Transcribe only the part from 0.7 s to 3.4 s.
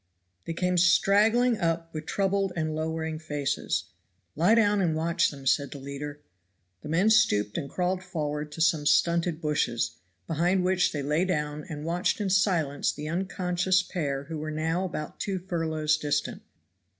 straggling up with troubled and lowering